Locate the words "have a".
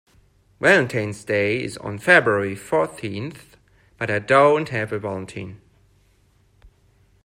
4.69-4.97